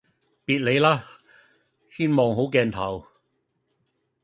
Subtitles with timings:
[0.45, 1.05] 別理啦！
[1.91, 3.05] 先望好鏡頭